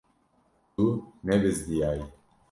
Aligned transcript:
Tu 0.73 0.85
nebizdiyayî. 1.27 2.05